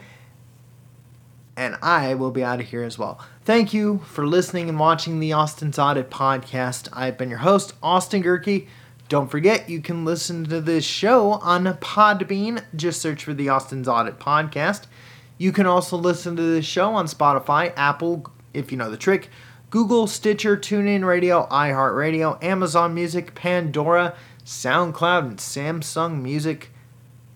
and 1.56 1.76
I 1.82 2.14
will 2.14 2.30
be 2.30 2.44
out 2.44 2.60
of 2.60 2.66
here 2.66 2.82
as 2.82 2.98
well. 2.98 3.18
Thank 3.44 3.72
you 3.74 3.98
for 4.06 4.26
listening 4.26 4.68
and 4.68 4.78
watching 4.78 5.20
the 5.20 5.32
Austin's 5.32 5.78
Audit 5.78 6.10
podcast. 6.10 6.88
I've 6.92 7.18
been 7.18 7.28
your 7.30 7.38
host, 7.40 7.72
Austin 7.82 8.22
Gehrke. 8.22 8.66
Don't 9.08 9.30
forget, 9.30 9.68
you 9.68 9.80
can 9.80 10.04
listen 10.04 10.44
to 10.44 10.60
this 10.60 10.84
show 10.84 11.32
on 11.32 11.64
Podbean. 11.64 12.62
Just 12.76 13.02
search 13.02 13.24
for 13.24 13.34
the 13.34 13.48
Austin's 13.50 13.88
Audit 13.88 14.18
podcast. 14.18 14.84
You 15.36 15.52
can 15.52 15.66
also 15.66 15.96
listen 15.96 16.36
to 16.36 16.42
this 16.42 16.64
show 16.64 16.94
on 16.94 17.06
Spotify, 17.06 17.72
Apple, 17.76 18.30
if 18.54 18.70
you 18.70 18.78
know 18.78 18.90
the 18.90 18.96
trick, 18.96 19.28
Google, 19.70 20.06
Stitcher, 20.06 20.56
TuneIn 20.56 21.04
Radio, 21.04 21.46
iHeartRadio, 21.50 22.42
Amazon 22.42 22.94
Music, 22.94 23.34
Pandora, 23.34 24.14
SoundCloud, 24.52 25.18
and 25.20 25.38
Samsung 25.38 26.20
Music 26.20 26.70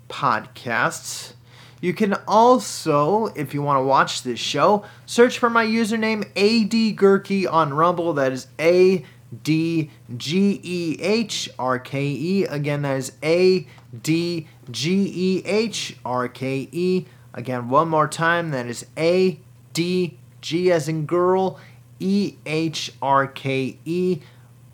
podcasts. 0.09 1.33
You 1.81 1.95
can 1.95 2.15
also, 2.29 3.27
if 3.29 3.55
you 3.55 3.63
want 3.63 3.79
to 3.79 3.85
watch 3.85 4.23
this 4.23 4.39
show, 4.39 4.85
search 5.07 5.39
for 5.39 5.49
my 5.49 5.65
username 5.65 6.25
AD 6.37 6.97
Gehrke 6.97 7.51
on 7.51 7.73
Rumble. 7.73 8.13
That 8.13 8.33
is 8.33 8.49
A 8.61 9.05
D 9.43 9.91
G 10.17 10.61
E 10.63 10.99
H 11.01 11.49
R 11.59 11.79
K 11.79 12.05
E. 12.05 12.45
Again, 12.45 12.83
that 12.83 12.99
is 12.99 13.13
A 13.23 13.67
D 14.03 14.47
G 14.71 15.11
E 15.15 15.43
H 15.47 15.97
R 16.05 16.29
K 16.29 16.69
E. 16.71 17.07
Again, 17.33 17.71
one 17.71 17.89
more 17.89 18.09
time, 18.09 18.51
that 18.51 18.67
is 18.67 18.85
A 18.99 19.41
D 19.73 20.19
G 20.43 20.71
as 20.71 20.87
in 20.87 21.07
girl 21.07 21.59
E 21.99 22.37
H 22.45 22.93
R 23.01 23.27
K 23.27 23.79
E 23.87 24.21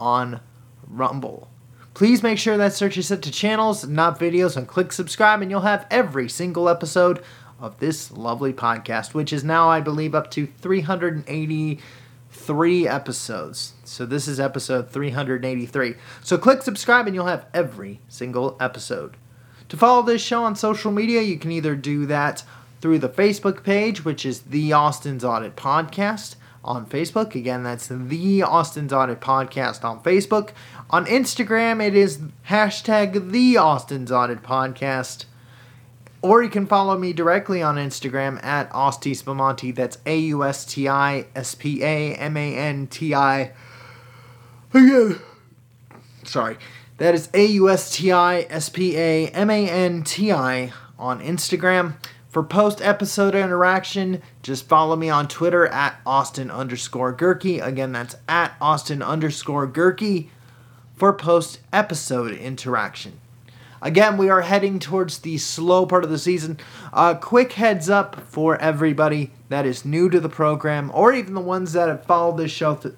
on 0.00 0.40
Rumble. 0.88 1.48
Please 1.94 2.22
make 2.22 2.38
sure 2.38 2.56
that 2.56 2.72
search 2.72 2.96
is 2.96 3.08
set 3.08 3.20
to 3.22 3.30
channels, 3.30 3.86
not 3.86 4.18
videos, 4.18 4.56
and 4.56 4.66
click 4.66 4.92
subscribe, 4.92 5.42
and 5.42 5.50
you'll 5.50 5.60
have 5.60 5.86
every 5.90 6.26
single 6.28 6.66
episode 6.68 7.22
of 7.60 7.78
this 7.80 8.10
lovely 8.10 8.52
podcast, 8.52 9.14
which 9.14 9.32
is 9.32 9.44
now, 9.44 9.68
I 9.68 9.80
believe, 9.80 10.14
up 10.14 10.30
to 10.32 10.46
383 10.46 12.88
episodes. 12.88 13.74
So 13.84 14.04
this 14.06 14.26
is 14.26 14.40
episode 14.40 14.90
383. 14.90 15.94
So 16.22 16.38
click 16.38 16.62
subscribe, 16.62 17.06
and 17.06 17.14
you'll 17.14 17.26
have 17.26 17.44
every 17.52 18.00
single 18.08 18.56
episode. 18.58 19.18
To 19.68 19.76
follow 19.76 20.00
this 20.02 20.22
show 20.22 20.44
on 20.44 20.56
social 20.56 20.92
media, 20.92 21.20
you 21.20 21.38
can 21.38 21.52
either 21.52 21.76
do 21.76 22.06
that 22.06 22.42
through 22.80 23.00
the 23.00 23.08
Facebook 23.08 23.64
page, 23.64 24.04
which 24.04 24.26
is 24.26 24.42
the 24.42 24.72
Austin's 24.72 25.24
Audit 25.24 25.56
Podcast 25.56 26.36
on 26.64 26.86
Facebook. 26.86 27.34
Again, 27.34 27.62
that's 27.62 27.88
the 27.88 28.42
Austin's 28.42 28.92
Audit 28.92 29.20
Podcast 29.20 29.84
on 29.84 30.02
Facebook. 30.02 30.50
On 30.90 31.06
Instagram, 31.06 31.84
it 31.84 31.94
is 31.94 32.18
hashtag 32.48 33.30
the 33.30 33.56
Austin's 33.56 34.12
Audit 34.12 34.42
Podcast. 34.42 35.24
Or 36.20 36.42
you 36.42 36.48
can 36.48 36.66
follow 36.66 36.96
me 36.96 37.12
directly 37.12 37.62
on 37.62 37.76
Instagram 37.76 38.42
at 38.44 38.72
Austi 38.72 39.12
Spamanti. 39.12 39.74
That's 39.74 39.98
A 40.06 40.16
U 40.18 40.44
S 40.44 40.64
T 40.64 40.86
I 40.86 41.26
S 41.34 41.56
P 41.56 41.82
A 41.82 42.14
M 42.14 42.36
A 42.36 42.56
N 42.56 42.86
T 42.86 43.12
I. 43.12 43.52
Again. 44.72 45.18
Sorry. 46.22 46.56
That 46.98 47.14
is 47.16 47.28
A 47.34 47.44
U 47.46 47.68
S 47.68 47.96
T 47.96 48.12
I 48.12 48.42
S 48.42 48.68
P 48.68 48.96
A 48.96 49.26
M 49.28 49.50
A 49.50 49.68
N 49.68 50.04
T 50.04 50.30
I 50.30 50.72
on 50.96 51.20
Instagram. 51.20 51.94
For 52.32 52.42
post 52.42 52.80
episode 52.80 53.34
interaction, 53.34 54.22
just 54.42 54.66
follow 54.66 54.96
me 54.96 55.10
on 55.10 55.28
Twitter 55.28 55.66
at 55.66 56.00
Austin 56.06 56.50
underscore 56.50 57.14
Gehrke. 57.14 57.62
Again, 57.62 57.92
that's 57.92 58.16
at 58.26 58.54
Austin 58.58 59.02
underscore 59.02 59.68
Gehrke 59.68 60.28
for 60.96 61.12
post 61.12 61.58
episode 61.74 62.32
interaction. 62.32 63.20
Again, 63.82 64.16
we 64.16 64.30
are 64.30 64.40
heading 64.40 64.78
towards 64.78 65.18
the 65.18 65.36
slow 65.36 65.84
part 65.84 66.04
of 66.04 66.10
the 66.10 66.18
season. 66.18 66.58
A 66.94 66.96
uh, 66.96 67.14
quick 67.16 67.52
heads 67.52 67.90
up 67.90 68.18
for 68.22 68.56
everybody 68.62 69.32
that 69.50 69.66
is 69.66 69.84
new 69.84 70.08
to 70.08 70.18
the 70.18 70.30
program, 70.30 70.90
or 70.94 71.12
even 71.12 71.34
the 71.34 71.40
ones 71.42 71.74
that 71.74 71.88
have 71.88 72.06
followed 72.06 72.38
this 72.38 72.50
show 72.50 72.76
th- 72.76 72.94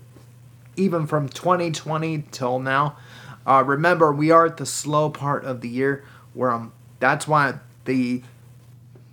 even 0.76 1.09
from 1.09 1.29
2020 1.29 2.23
till 2.31 2.61
now. 2.61 2.97
Uh, 3.45 3.64
remember, 3.67 4.12
we 4.12 4.31
are 4.31 4.47
at 4.47 4.59
the 4.59 4.67
slow 4.67 5.11
part 5.11 5.45
of 5.45 5.61
the 5.61 5.69
year 5.69 6.05
where 6.35 6.53
um, 6.53 6.73
that's 7.00 7.26
why 7.26 7.55
the 7.85 8.23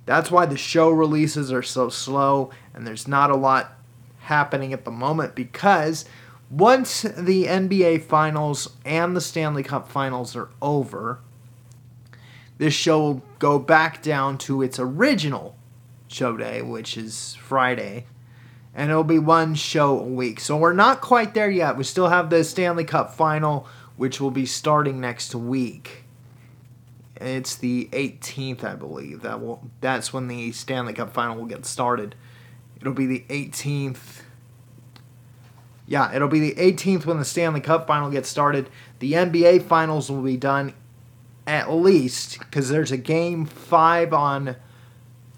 that's 0.06 0.32
why 0.32 0.46
the 0.46 0.58
show 0.58 0.90
releases 0.90 1.52
are 1.52 1.64
so 1.64 1.90
slow 1.90 2.52
and 2.74 2.86
there's 2.86 3.08
not 3.08 3.30
a 3.30 3.36
lot 3.36 3.74
happening 4.20 4.74
at 4.74 4.86
the 4.86 4.92
moment 4.92 5.36
because 5.36 6.06
once 6.50 7.04
the 7.04 7.46
NBA 7.46 8.04
Finals 8.04 8.76
and 8.84 9.16
the 9.16 9.22
Stanley 9.22 9.64
Cup 9.64 9.88
Finals 9.90 10.36
are 10.36 10.50
over, 10.62 11.20
this 12.58 12.74
show 12.74 13.00
will 13.00 13.24
go 13.40 13.58
back 13.58 14.04
down 14.04 14.38
to 14.40 14.62
its 14.62 14.78
original 14.78 15.56
show 16.08 16.36
day, 16.36 16.62
which 16.62 16.98
is 16.98 17.36
Friday, 17.36 18.06
and 18.76 18.92
it'll 18.92 19.04
be 19.04 19.20
one 19.20 19.56
show 19.56 19.98
a 19.98 20.04
week. 20.04 20.40
So 20.40 20.58
we're 20.58 20.74
not 20.74 21.02
quite 21.02 21.34
there 21.34 21.50
yet. 21.50 21.78
We 21.78 21.84
still 21.84 22.10
have 22.10 22.30
the 22.30 22.44
Stanley 22.44 22.84
Cup 22.84 23.16
Final, 23.16 23.66
which 23.96 24.20
will 24.20 24.32
be 24.32 24.46
starting 24.46 25.00
next 25.00 25.34
week. 25.34 26.04
It's 27.22 27.56
the 27.56 27.90
18th, 27.92 28.64
I 28.64 28.76
believe. 28.76 29.22
That 29.22 29.42
will 29.42 29.70
that's 29.80 30.12
when 30.12 30.28
the 30.28 30.52
Stanley 30.52 30.94
Cup 30.94 31.14
final 31.14 31.38
will 31.38 31.46
get 31.46 31.66
started. 31.66 32.16
It'll 32.80 32.94
be 32.94 33.06
the 33.06 33.24
18th. 33.30 34.22
Yeah, 35.88 36.14
it'll 36.14 36.28
be 36.28 36.40
the 36.40 36.56
18th 36.56 37.06
when 37.06 37.20
the 37.20 37.26
Stanley 37.26 37.62
Cup 37.62 37.86
final 37.86 38.10
gets 38.10 38.30
started. 38.30 38.70
The 39.00 39.14
NBA 39.14 39.64
finals 39.64 40.10
will 40.10 40.22
be 40.22 40.38
done 40.38 40.74
at 41.48 41.72
least 41.72 42.40
cuz 42.52 42.70
there's 42.70 42.92
a 42.92 42.98
game 42.98 43.46
5 43.46 44.14
on 44.14 44.56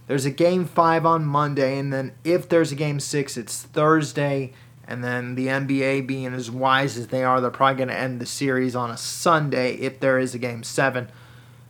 there's 0.07 0.25
a 0.25 0.31
game 0.31 0.65
5 0.65 1.05
on 1.05 1.25
Monday 1.25 1.79
and 1.79 1.93
then 1.93 2.11
if 2.25 2.49
there's 2.49 2.73
a 2.73 2.75
game 2.75 2.99
6 2.99 3.37
it's 3.37 3.63
Thursday 3.63 4.51
and 4.85 5.03
then 5.03 5.35
the 5.35 5.47
NBA 5.47 6.05
being 6.05 6.33
as 6.33 6.51
wise 6.51 6.97
as 6.97 7.07
they 7.07 7.23
are, 7.23 7.39
they're 7.39 7.49
probably 7.49 7.77
going 7.77 7.87
to 7.87 7.97
end 7.97 8.19
the 8.19 8.25
series 8.25 8.75
on 8.75 8.91
a 8.91 8.97
Sunday 8.97 9.75
if 9.75 9.99
there 9.99 10.19
is 10.19 10.35
a 10.35 10.37
game 10.37 10.63
7 10.63 11.09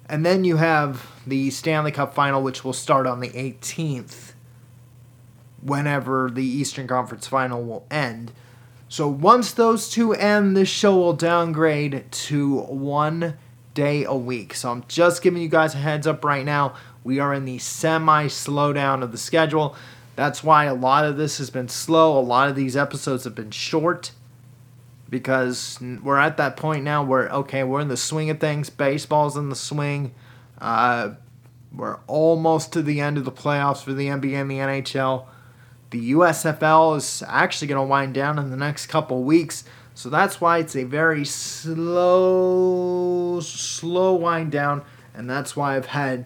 and 0.10 0.26
then 0.26 0.44
you 0.44 0.58
have 0.58 1.10
the 1.26 1.50
Stanley 1.50 1.92
Cup 1.92 2.14
final, 2.14 2.42
which 2.42 2.64
will 2.64 2.74
start 2.74 3.08
on 3.08 3.20
the 3.20 3.30
18th, 3.30 4.34
whenever 5.62 6.30
the 6.30 6.46
Eastern 6.46 6.88
Conference 6.88 7.28
final 7.28 7.64
will 7.64 7.86
end. 7.90 8.34
So 8.90 9.08
once 9.08 9.54
those 9.54 9.90
two 9.90 10.14
end, 10.14 10.56
this 10.56 10.70
show 10.70 10.96
will 10.96 11.14
downgrade 11.14 12.12
to 12.12 12.60
one 12.60 13.38
day 13.74 14.04
a 14.04 14.14
week. 14.14 14.54
So 14.54 14.70
I'm 14.70 14.84
just 14.88 15.22
giving 15.24 15.42
you 15.42 15.50
guys 15.50 15.74
a 15.74 15.80
heads 15.80 16.06
up 16.06 16.24
right 16.24 16.46
now. 16.46 16.76
We 17.04 17.20
are 17.20 17.34
in 17.34 17.46
the 17.46 17.58
semi 17.58 18.26
slowdown 18.26 19.02
of 19.02 19.12
the 19.12 19.18
schedule. 19.18 19.76
That's 20.16 20.44
why 20.44 20.66
a 20.66 20.76
lot 20.76 21.06
of 21.06 21.18
this 21.18 21.40
has 21.40 21.50
been 21.50 21.70
slow. 21.70 22.18
A 22.18 22.22
lot 22.22 22.50
of 22.50 22.56
these 22.56 22.78
episodes 22.78 23.24
have 23.24 23.34
been 23.34 23.52
short 23.52 24.12
because 25.14 25.80
we're 26.04 26.18
at 26.18 26.36
that 26.38 26.58
point 26.58 26.84
now 26.84 27.04
where 27.04 27.30
okay, 27.30 27.64
we're 27.64 27.80
in 27.82 27.88
the 27.88 27.96
swing 27.96 28.32
of 28.32 28.40
things. 28.40 28.72
Baseball's 28.72 29.38
in 29.38 29.50
the 29.50 29.56
swing. 29.56 30.12
Uh, 30.60 31.12
we're 31.72 32.00
almost 32.08 32.74
to 32.74 32.82
the 32.82 33.00
end 33.00 33.20
of 33.20 33.24
the 33.24 33.32
playoffs 33.32 33.84
for 33.84 33.94
the 33.94 34.08
NBA 34.08 34.34
and 34.34 34.50
the 34.50 34.58
NHL. 34.58 35.28
The 35.92 36.14
USFL 36.14 36.98
is 36.98 37.22
actually 37.28 37.68
going 37.68 37.86
to 37.86 37.88
wind 37.88 38.16
down 38.16 38.40
in 38.40 38.50
the 38.50 38.58
next 38.58 38.88
couple 38.88 39.24
weeks, 39.24 39.64
so 39.94 40.10
that's 40.10 40.42
why 40.42 40.58
it's 40.58 40.76
a 40.76 40.84
very 40.84 41.24
slow, 41.26 42.20
slow 43.40 44.16
wind 44.16 44.52
down, 44.52 44.82
and 45.14 45.30
that's 45.30 45.56
why 45.56 45.76
I've 45.76 45.86
had 45.86 46.26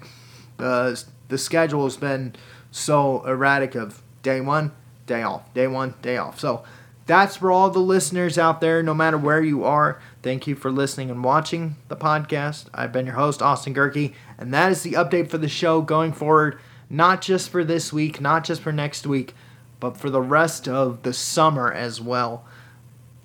uh, 0.58 0.96
the 1.28 1.38
schedule 1.38 1.84
has 1.84 1.98
been 1.98 2.36
so 2.72 3.26
erratic 3.26 3.76
of 3.76 4.02
day 4.24 4.40
one, 4.40 4.72
day 5.06 5.24
off, 5.24 5.54
day 5.54 5.68
one, 5.68 5.96
day 6.02 6.16
off. 6.16 6.40
So 6.40 6.64
that's 7.08 7.38
for 7.38 7.52
all 7.52 7.70
the 7.70 7.80
listeners 7.80 8.38
out 8.38 8.60
there, 8.60 8.84
no 8.84 8.94
matter 8.94 9.18
where 9.18 9.42
you 9.42 9.64
are. 9.64 10.00
Thank 10.22 10.46
you 10.46 10.56
for 10.56 10.70
listening 10.70 11.10
and 11.10 11.24
watching 11.24 11.78
the 11.88 11.96
podcast. 11.96 12.66
I've 12.74 12.92
been 12.92 13.06
your 13.06 13.16
host, 13.16 13.42
Austin 13.42 13.74
Gehrke, 13.74 14.14
and 14.38 14.54
that 14.54 14.72
is 14.74 14.84
the 14.84 14.94
update 14.94 15.30
for 15.30 15.38
the 15.38 15.48
show 15.48 15.82
going 15.82 16.12
forward, 16.12 16.60
not 16.90 17.22
just 17.22 17.50
for 17.50 17.64
this 17.64 17.94
week, 17.94 18.20
not 18.20 18.44
just 18.44 18.62
for 18.62 18.74
next 18.74 19.08
week, 19.08 19.34
but 19.80 19.96
for 19.96 20.10
the 20.10 20.22
rest 20.22 20.68
of 20.68 21.04
the 21.04 21.14
summer 21.14 21.72
as 21.72 22.02
well. 22.02 22.46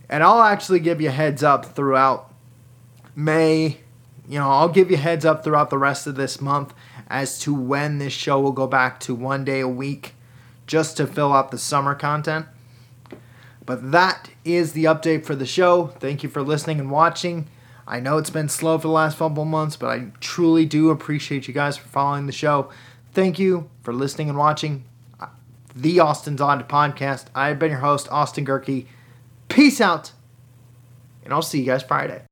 And 0.09 0.23
I'll 0.23 0.43
actually 0.43 0.81
give 0.81 1.01
you 1.01 1.11
heads 1.11 1.43
up 1.43 1.65
throughout 1.65 2.33
May. 3.17 3.79
You 4.29 4.39
know, 4.39 4.49
I'll 4.49 4.69
give 4.69 4.93
you 4.93 4.97
heads 4.97 5.25
up 5.25 5.43
throughout 5.43 5.71
the 5.71 5.79
rest 5.79 6.07
of 6.07 6.15
this 6.15 6.41
month 6.41 6.73
as 7.09 7.39
to 7.41 7.53
when 7.53 7.99
this 7.99 8.13
show 8.13 8.41
will 8.41 8.53
go 8.53 8.69
back 8.69 9.01
to 9.01 9.15
one 9.15 9.45
day 9.45 9.61
a 9.61 9.69
week 9.69 10.15
just 10.69 10.97
to 10.99 11.07
fill 11.07 11.33
out 11.33 11.51
the 11.51 11.59
summer 11.59 11.95
content. 11.97 12.47
But 13.65 13.93
that 13.93 14.31
is 14.45 14.73
the 14.73 14.85
update 14.85 15.25
for 15.25 15.35
the 15.35 15.47
show. 15.47 15.89
Thank 15.99 16.23
you 16.23 16.29
for 16.29 16.43
listening 16.43 16.81
and 16.81 16.91
watching. 16.91 17.49
I 17.87 18.01
know 18.01 18.19
it's 18.19 18.31
been 18.31 18.49
slow 18.49 18.79
for 18.79 18.89
the 18.89 18.93
last 18.93 19.19
couple 19.19 19.45
months, 19.45 19.77
but 19.77 19.89
I 19.89 20.07
truly 20.21 20.67
do 20.67 20.91
appreciate 20.91 21.49
you 21.49 21.55
guys 21.55 21.77
for 21.77 21.89
following 21.89 22.27
the 22.27 22.33
show. 22.33 22.71
Thank 23.13 23.39
you 23.39 23.69
for 23.83 23.93
listening 23.93 24.29
and 24.29 24.39
watching 24.39 24.85
uh, 25.21 25.27
the 25.75 26.01
Austin's 26.01 26.41
Audit 26.41 26.69
Podcast. 26.69 27.27
I've 27.35 27.59
been 27.59 27.71
your 27.71 27.81
host, 27.81 28.09
Austin 28.11 28.47
Gehrke. 28.47 28.87
Peace 29.49 29.81
out, 29.81 30.13
and 31.25 31.33
I'll 31.33 31.43
see 31.43 31.61
you 31.61 31.67
guys 31.67 31.83
Friday. 31.83 32.23